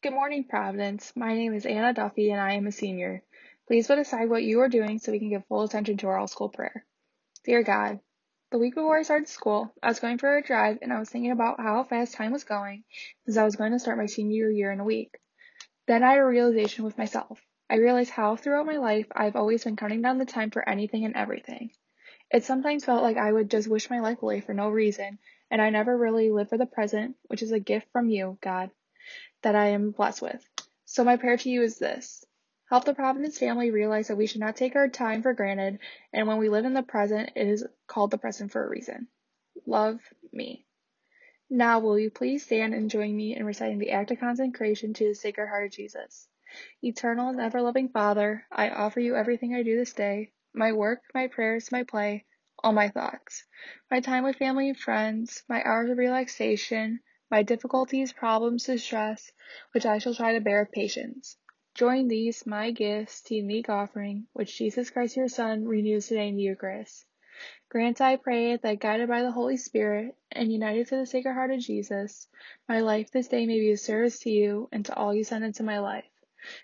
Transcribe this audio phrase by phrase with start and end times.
[0.00, 1.12] Good morning, Providence.
[1.16, 3.24] My name is Anna Duffy and I am a senior.
[3.66, 6.16] Please put aside what you are doing so we can give full attention to our
[6.16, 6.86] all school prayer.
[7.42, 7.98] Dear God,
[8.52, 11.10] the week before I started school, I was going for a drive and I was
[11.10, 12.84] thinking about how fast time was going
[13.26, 15.18] as I was going to start my senior year in a week.
[15.88, 17.40] Then I had a realization with myself.
[17.68, 21.06] I realized how throughout my life I've always been counting down the time for anything
[21.06, 21.72] and everything.
[22.30, 25.18] It sometimes felt like I would just wish my life away for no reason,
[25.50, 28.70] and I never really lived for the present, which is a gift from you, God,
[29.42, 30.46] that I am blessed with.
[30.84, 32.24] So my prayer to you is this.
[32.68, 35.78] Help the Providence family realize that we should not take our time for granted,
[36.12, 39.08] and when we live in the present, it is called the present for a reason.
[39.66, 40.00] Love
[40.32, 40.66] me.
[41.50, 45.08] Now, will you please stand and join me in reciting the act of consecration to
[45.08, 46.28] the Sacred Heart of Jesus?
[46.82, 51.02] Eternal and ever loving Father, I offer you everything I do this day my work,
[51.14, 52.24] my prayers, my play,
[52.62, 53.44] all my thoughts,
[53.90, 57.00] my time with family and friends, my hours of relaxation,
[57.30, 59.30] my difficulties, problems, distress,
[59.72, 61.36] which I shall try to bear with patience.
[61.74, 66.28] Join these, my gifts, to the unique offering, which Jesus Christ your Son renews today
[66.28, 67.04] in the Eucharist.
[67.68, 71.52] Grant, I pray, that guided by the Holy Spirit and united to the Sacred Heart
[71.52, 72.26] of Jesus,
[72.68, 75.44] my life this day may be of service to you and to all you send
[75.44, 76.10] into my life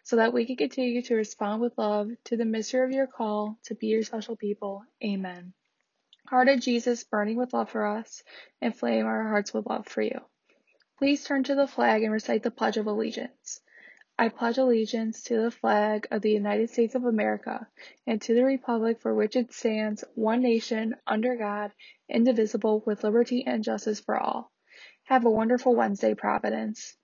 [0.02, 3.58] so that we can continue to respond with love to the mystery of your call
[3.64, 4.82] to be your special people.
[5.04, 5.52] Amen.
[6.26, 8.22] Heart of Jesus, burning with love for us,
[8.62, 10.20] inflame our hearts with love for you.
[11.04, 13.60] Please turn to the flag and recite the Pledge of Allegiance.
[14.18, 17.68] I pledge allegiance to the flag of the United States of America
[18.06, 21.72] and to the republic for which it stands, one nation, under God,
[22.08, 24.50] indivisible, with liberty and justice for all.
[25.02, 26.96] Have a wonderful Wednesday, Providence.